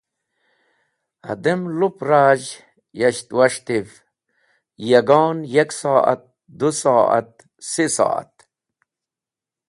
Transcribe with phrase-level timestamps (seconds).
[1.27, 2.49] Hadem lup razh
[2.99, 3.87] yasht was̃htiv:
[4.89, 6.23] yagon yek so’at,
[6.59, 7.31] du so’at,
[7.71, 8.33] seh so’at.